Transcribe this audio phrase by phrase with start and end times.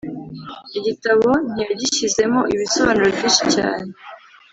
[0.77, 3.87] Igitabo ntiyagishyizemo ibisobanuro byinshi cyane.